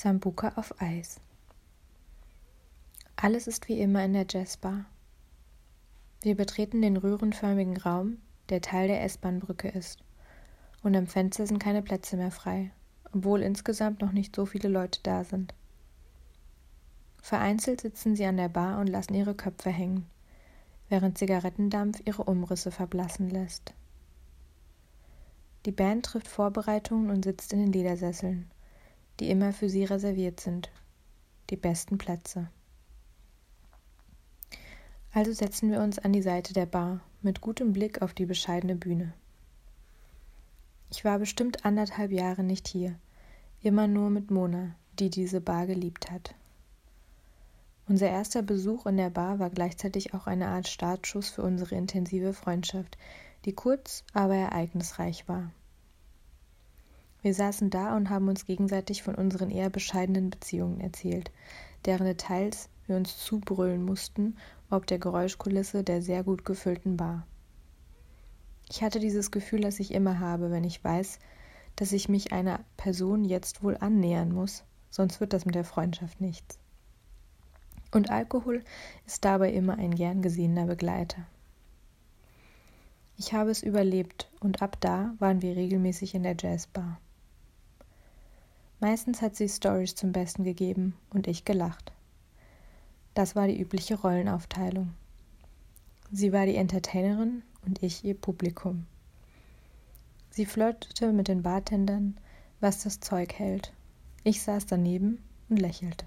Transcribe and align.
Sambuka 0.00 0.52
auf 0.56 0.80
Eis. 0.80 1.20
Alles 3.16 3.46
ist 3.46 3.68
wie 3.68 3.78
immer 3.78 4.02
in 4.02 4.14
der 4.14 4.24
Jazzbar. 4.26 4.86
Wir 6.22 6.34
betreten 6.36 6.80
den 6.80 6.96
röhrenförmigen 6.96 7.76
Raum, 7.76 8.16
der 8.48 8.62
Teil 8.62 8.88
der 8.88 9.02
S-Bahn-Brücke 9.04 9.68
ist. 9.68 9.98
Und 10.82 10.96
am 10.96 11.06
Fenster 11.06 11.46
sind 11.46 11.58
keine 11.58 11.82
Plätze 11.82 12.16
mehr 12.16 12.30
frei, 12.30 12.70
obwohl 13.12 13.42
insgesamt 13.42 14.00
noch 14.00 14.12
nicht 14.12 14.34
so 14.34 14.46
viele 14.46 14.70
Leute 14.70 15.00
da 15.02 15.22
sind. 15.22 15.52
Vereinzelt 17.20 17.82
sitzen 17.82 18.16
sie 18.16 18.24
an 18.24 18.38
der 18.38 18.48
Bar 18.48 18.80
und 18.80 18.86
lassen 18.86 19.12
ihre 19.12 19.34
Köpfe 19.34 19.68
hängen, 19.68 20.06
während 20.88 21.18
Zigarettendampf 21.18 22.00
ihre 22.06 22.24
Umrisse 22.24 22.70
verblassen 22.70 23.28
lässt. 23.28 23.74
Die 25.66 25.72
Band 25.72 26.06
trifft 26.06 26.26
Vorbereitungen 26.26 27.10
und 27.10 27.26
sitzt 27.26 27.52
in 27.52 27.58
den 27.58 27.72
Ledersesseln 27.72 28.50
die 29.20 29.30
immer 29.30 29.52
für 29.52 29.68
sie 29.68 29.84
reserviert 29.84 30.40
sind. 30.40 30.70
Die 31.50 31.56
besten 31.56 31.98
Plätze. 31.98 32.48
Also 35.12 35.32
setzen 35.32 35.70
wir 35.70 35.80
uns 35.80 35.98
an 35.98 36.12
die 36.12 36.22
Seite 36.22 36.54
der 36.54 36.66
Bar 36.66 37.00
mit 37.20 37.40
gutem 37.40 37.72
Blick 37.72 38.00
auf 38.00 38.14
die 38.14 38.26
bescheidene 38.26 38.76
Bühne. 38.76 39.12
Ich 40.90 41.04
war 41.04 41.18
bestimmt 41.18 41.64
anderthalb 41.64 42.10
Jahre 42.10 42.42
nicht 42.42 42.66
hier, 42.66 42.96
immer 43.62 43.86
nur 43.86 44.10
mit 44.10 44.30
Mona, 44.30 44.74
die 44.98 45.10
diese 45.10 45.40
Bar 45.40 45.66
geliebt 45.66 46.10
hat. 46.10 46.34
Unser 47.88 48.08
erster 48.08 48.42
Besuch 48.42 48.86
in 48.86 48.96
der 48.96 49.10
Bar 49.10 49.38
war 49.38 49.50
gleichzeitig 49.50 50.14
auch 50.14 50.26
eine 50.26 50.46
Art 50.48 50.68
Startschuss 50.68 51.28
für 51.30 51.42
unsere 51.42 51.74
intensive 51.74 52.32
Freundschaft, 52.32 52.96
die 53.44 53.52
kurz, 53.52 54.04
aber 54.12 54.36
ereignisreich 54.36 55.28
war. 55.28 55.50
Wir 57.22 57.34
saßen 57.34 57.68
da 57.68 57.96
und 57.96 58.08
haben 58.08 58.28
uns 58.28 58.46
gegenseitig 58.46 59.02
von 59.02 59.14
unseren 59.14 59.50
eher 59.50 59.68
bescheidenen 59.68 60.30
Beziehungen 60.30 60.80
erzählt, 60.80 61.30
deren 61.84 62.06
Details 62.06 62.70
wir 62.86 62.96
uns 62.96 63.18
zubrüllen 63.18 63.84
mussten, 63.84 64.36
ob 64.70 64.86
der 64.86 64.98
Geräuschkulisse 64.98 65.84
der 65.84 66.00
sehr 66.00 66.24
gut 66.24 66.44
gefüllten 66.44 66.96
Bar. 66.96 67.26
Ich 68.70 68.82
hatte 68.82 69.00
dieses 69.00 69.30
Gefühl, 69.30 69.60
das 69.60 69.80
ich 69.80 69.92
immer 69.92 70.20
habe, 70.20 70.50
wenn 70.50 70.64
ich 70.64 70.82
weiß, 70.82 71.18
dass 71.76 71.92
ich 71.92 72.08
mich 72.08 72.32
einer 72.32 72.60
Person 72.76 73.24
jetzt 73.24 73.62
wohl 73.62 73.76
annähern 73.76 74.32
muss, 74.32 74.64
sonst 74.90 75.20
wird 75.20 75.32
das 75.32 75.44
mit 75.44 75.54
der 75.54 75.64
Freundschaft 75.64 76.20
nichts. 76.20 76.58
Und 77.92 78.10
Alkohol 78.10 78.62
ist 79.06 79.24
dabei 79.24 79.52
immer 79.52 79.76
ein 79.76 79.94
gern 79.94 80.22
gesehener 80.22 80.66
Begleiter. 80.66 81.26
Ich 83.16 83.34
habe 83.34 83.50
es 83.50 83.62
überlebt 83.62 84.30
und 84.40 84.62
ab 84.62 84.78
da 84.80 85.12
waren 85.18 85.42
wir 85.42 85.56
regelmäßig 85.56 86.14
in 86.14 86.22
der 86.22 86.36
Jazzbar. 86.38 86.98
Meistens 88.80 89.20
hat 89.20 89.36
sie 89.36 89.48
Stories 89.48 89.94
zum 89.94 90.12
Besten 90.12 90.42
gegeben 90.42 90.96
und 91.10 91.26
ich 91.26 91.44
gelacht. 91.44 91.92
Das 93.12 93.36
war 93.36 93.46
die 93.46 93.60
übliche 93.60 94.00
Rollenaufteilung. 94.00 94.94
Sie 96.10 96.32
war 96.32 96.46
die 96.46 96.56
Entertainerin 96.56 97.42
und 97.66 97.82
ich 97.82 98.04
ihr 98.04 98.14
Publikum. 98.14 98.86
Sie 100.30 100.46
flirtete 100.46 101.12
mit 101.12 101.28
den 101.28 101.42
Bartendern, 101.42 102.18
was 102.60 102.82
das 102.82 103.00
Zeug 103.00 103.34
hält. 103.34 103.72
Ich 104.24 104.42
saß 104.42 104.64
daneben 104.64 105.22
und 105.50 105.58
lächelte. 105.58 106.06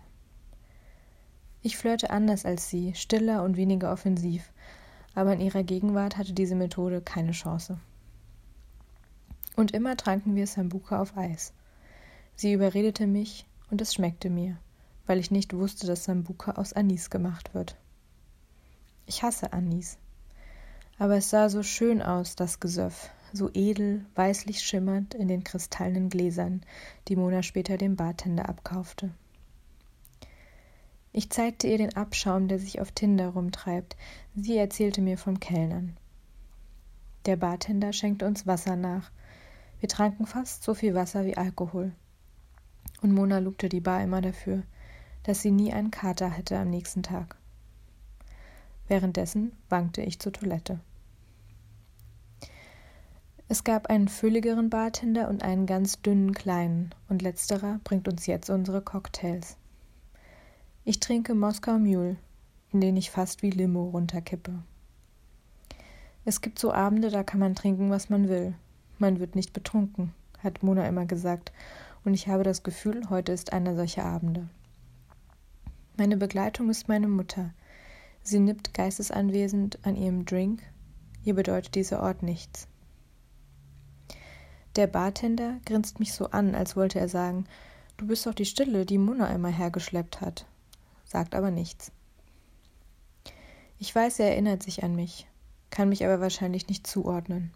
Ich 1.61 1.77
flirte 1.77 2.09
anders 2.09 2.43
als 2.43 2.69
sie, 2.69 2.95
stiller 2.95 3.43
und 3.43 3.55
weniger 3.55 3.93
offensiv, 3.93 4.51
aber 5.13 5.33
in 5.33 5.41
ihrer 5.41 5.63
Gegenwart 5.63 6.17
hatte 6.17 6.33
diese 6.33 6.55
Methode 6.55 7.01
keine 7.01 7.31
Chance. 7.31 7.79
Und 9.55 9.71
immer 9.71 9.95
tranken 9.95 10.35
wir 10.35 10.47
Sambuka 10.47 10.99
auf 10.99 11.15
Eis. 11.15 11.53
Sie 12.35 12.53
überredete 12.53 13.07
mich 13.07 13.45
und 13.69 13.81
es 13.81 13.93
schmeckte 13.93 14.29
mir, 14.29 14.57
weil 15.05 15.19
ich 15.19 15.31
nicht 15.31 15.53
wusste, 15.53 15.87
dass 15.87 16.05
Sambuka 16.05 16.53
aus 16.53 16.73
Anis 16.73 17.09
gemacht 17.09 17.53
wird. 17.53 17.77
Ich 19.05 19.23
hasse 19.23 19.53
Anis. 19.53 19.97
Aber 20.97 21.17
es 21.17 21.29
sah 21.29 21.49
so 21.49 21.63
schön 21.63 22.01
aus, 22.01 22.35
das 22.35 22.59
Gesöff, 22.59 23.09
so 23.31 23.49
edel, 23.53 24.05
weißlich 24.15 24.61
schimmernd 24.61 25.13
in 25.13 25.27
den 25.27 25.43
kristallenen 25.43 26.09
Gläsern, 26.09 26.61
die 27.07 27.15
Mona 27.15 27.43
später 27.43 27.77
dem 27.77 27.95
Bartender 27.95 28.49
abkaufte. 28.49 29.11
Ich 31.11 31.29
zeigte 31.29 31.67
ihr 31.67 31.77
den 31.77 31.95
Abschaum, 31.95 32.47
der 32.47 32.57
sich 32.57 32.81
auf 32.81 32.91
Tinder 32.91 33.29
rumtreibt. 33.29 33.95
Sie 34.35 34.57
erzählte 34.57 35.01
mir 35.01 35.17
vom 35.17 35.39
Kellnern. 35.39 35.97
Der 37.25 37.35
Bartender 37.35 37.93
schenkte 37.93 38.25
uns 38.25 38.47
Wasser 38.47 38.75
nach. 38.75 39.11
Wir 39.79 39.89
tranken 39.89 40.25
fast 40.25 40.63
so 40.63 40.73
viel 40.73 40.95
Wasser 40.95 41.25
wie 41.25 41.37
Alkohol 41.37 41.93
und 43.01 43.13
Mona 43.13 43.39
lobte 43.39 43.69
die 43.69 43.81
Bar 43.81 44.03
immer 44.03 44.21
dafür, 44.21 44.63
dass 45.23 45.41
sie 45.41 45.51
nie 45.51 45.73
einen 45.73 45.91
Kater 45.91 46.29
hätte 46.29 46.57
am 46.57 46.69
nächsten 46.69 47.03
Tag. 47.03 47.37
Währenddessen 48.87 49.53
wankte 49.69 50.01
ich 50.01 50.19
zur 50.19 50.33
Toilette. 50.33 50.79
Es 53.47 53.63
gab 53.63 53.87
einen 53.87 54.07
fülligeren 54.07 54.69
Bartender 54.69 55.27
und 55.29 55.43
einen 55.43 55.65
ganz 55.65 56.01
dünnen 56.01 56.33
kleinen, 56.33 56.95
und 57.09 57.21
letzterer 57.21 57.79
bringt 57.83 58.07
uns 58.07 58.25
jetzt 58.25 58.49
unsere 58.49 58.81
Cocktails. 58.81 59.57
Ich 60.85 60.99
trinke 60.99 61.35
Moskau 61.35 61.77
Mule, 61.77 62.17
in 62.71 62.81
den 62.81 62.97
ich 62.97 63.11
fast 63.11 63.43
wie 63.43 63.51
Limo 63.51 63.89
runterkippe. 63.89 64.63
Es 66.25 66.41
gibt 66.41 66.57
so 66.57 66.73
Abende, 66.73 67.09
da 67.09 67.23
kann 67.23 67.39
man 67.39 67.53
trinken, 67.53 67.89
was 67.89 68.09
man 68.09 68.29
will. 68.29 68.55
Man 68.97 69.19
wird 69.19 69.35
nicht 69.35 69.53
betrunken, 69.53 70.13
hat 70.39 70.63
Mona 70.63 70.87
immer 70.87 71.05
gesagt, 71.05 71.51
und 72.05 72.13
ich 72.13 72.27
habe 72.27 72.43
das 72.43 72.63
Gefühl, 72.63 73.09
heute 73.09 73.31
ist 73.31 73.53
einer 73.53 73.75
solcher 73.75 74.05
Abende. 74.05 74.49
Meine 75.97 76.17
Begleitung 76.17 76.69
ist 76.69 76.87
meine 76.87 77.07
Mutter. 77.07 77.53
Sie 78.23 78.39
nippt 78.39 78.73
geistesanwesend 78.73 79.79
an 79.85 79.95
ihrem 79.95 80.25
Drink. 80.25 80.63
Ihr 81.23 81.35
bedeutet 81.35 81.75
dieser 81.75 82.01
Ort 82.01 82.23
nichts. 82.23 82.67
Der 84.75 84.87
Bartender 84.87 85.59
grinst 85.65 85.99
mich 85.99 86.13
so 86.13 86.31
an, 86.31 86.55
als 86.55 86.75
wollte 86.75 86.99
er 86.99 87.07
sagen, 87.07 87.45
du 87.97 88.07
bist 88.07 88.25
doch 88.25 88.33
die 88.33 88.45
Stille, 88.45 88.85
die 88.85 88.97
Mona 88.97 89.27
einmal 89.27 89.51
hergeschleppt 89.51 90.19
hat, 90.19 90.47
sagt 91.05 91.35
aber 91.35 91.51
nichts. 91.51 91.91
Ich 93.77 93.93
weiß, 93.93 94.19
er 94.19 94.31
erinnert 94.31 94.63
sich 94.63 94.83
an 94.83 94.95
mich, 94.95 95.27
kann 95.69 95.89
mich 95.89 96.03
aber 96.03 96.21
wahrscheinlich 96.21 96.67
nicht 96.69 96.87
zuordnen. 96.87 97.51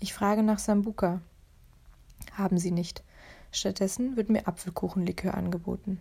Ich 0.00 0.14
frage 0.14 0.42
nach 0.42 0.58
Sambuka, 0.58 1.20
haben 2.32 2.58
sie 2.58 2.70
nicht. 2.70 3.02
Stattdessen 3.52 4.16
wird 4.16 4.30
mir 4.30 4.48
Apfelkuchenlikör 4.48 5.34
angeboten. 5.34 6.00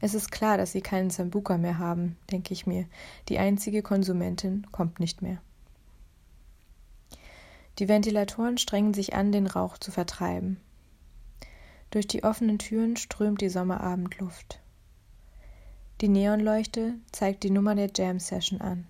Es 0.00 0.14
ist 0.14 0.30
klar, 0.30 0.58
dass 0.58 0.72
sie 0.72 0.82
keinen 0.82 1.10
Sambuka 1.10 1.56
mehr 1.56 1.78
haben, 1.78 2.16
denke 2.30 2.52
ich 2.52 2.66
mir. 2.66 2.86
Die 3.28 3.38
einzige 3.38 3.82
Konsumentin 3.82 4.66
kommt 4.70 5.00
nicht 5.00 5.22
mehr. 5.22 5.38
Die 7.78 7.88
Ventilatoren 7.88 8.58
strengen 8.58 8.94
sich 8.94 9.14
an, 9.14 9.32
den 9.32 9.46
Rauch 9.46 9.78
zu 9.78 9.90
vertreiben. 9.90 10.58
Durch 11.90 12.06
die 12.06 12.24
offenen 12.24 12.58
Türen 12.58 12.96
strömt 12.96 13.40
die 13.40 13.48
Sommerabendluft. 13.48 14.60
Die 16.02 16.08
Neonleuchte 16.08 16.94
zeigt 17.10 17.42
die 17.42 17.50
Nummer 17.50 17.74
der 17.74 17.90
Jam 17.94 18.18
Session 18.18 18.60
an. 18.60 18.86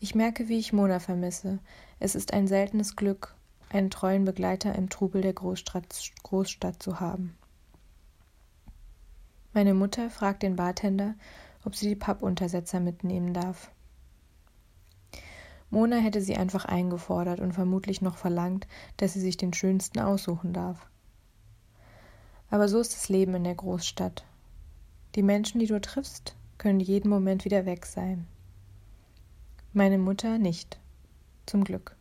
Ich 0.00 0.16
merke, 0.16 0.48
wie 0.48 0.58
ich 0.58 0.72
Mona 0.72 0.98
vermisse. 0.98 1.60
Es 2.00 2.16
ist 2.16 2.32
ein 2.32 2.48
seltenes 2.48 2.96
Glück, 2.96 3.35
einen 3.70 3.90
treuen 3.90 4.24
Begleiter 4.24 4.74
im 4.74 4.88
Trubel 4.88 5.22
der 5.22 5.32
Großstadt, 5.32 6.12
Großstadt 6.22 6.82
zu 6.82 7.00
haben. 7.00 7.36
Meine 9.52 9.74
Mutter 9.74 10.10
fragt 10.10 10.42
den 10.42 10.56
Bartender, 10.56 11.14
ob 11.64 11.74
sie 11.74 11.88
die 11.88 11.96
Pappuntersetzer 11.96 12.78
mitnehmen 12.78 13.32
darf. 13.34 13.70
Mona 15.70 15.96
hätte 15.96 16.20
sie 16.20 16.36
einfach 16.36 16.64
eingefordert 16.64 17.40
und 17.40 17.52
vermutlich 17.52 18.00
noch 18.00 18.16
verlangt, 18.16 18.66
dass 18.98 19.14
sie 19.14 19.20
sich 19.20 19.36
den 19.36 19.52
schönsten 19.52 19.98
aussuchen 19.98 20.52
darf. 20.52 20.86
Aber 22.50 22.68
so 22.68 22.78
ist 22.78 22.94
das 22.94 23.08
Leben 23.08 23.34
in 23.34 23.44
der 23.44 23.56
Großstadt. 23.56 24.24
Die 25.16 25.22
Menschen, 25.22 25.58
die 25.58 25.66
du 25.66 25.80
triffst, 25.80 26.36
können 26.58 26.80
jeden 26.80 27.08
Moment 27.08 27.44
wieder 27.44 27.66
weg 27.66 27.86
sein. 27.86 28.26
Meine 29.72 29.98
Mutter 29.98 30.38
nicht. 30.38 30.78
Zum 31.46 31.64
Glück. 31.64 31.95